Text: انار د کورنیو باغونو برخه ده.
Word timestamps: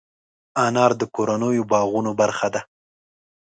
انار 0.65 0.91
د 1.01 1.03
کورنیو 1.15 1.63
باغونو 1.71 2.11
برخه 2.21 2.47
ده. 2.53 2.61